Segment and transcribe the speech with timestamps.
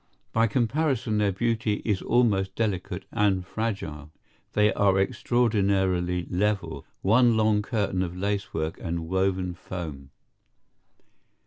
[0.33, 4.09] By comparison their beauty is almost delicate and fragile.
[4.53, 10.09] They are extraordinarily level, one long curtain of lacework and woven foam.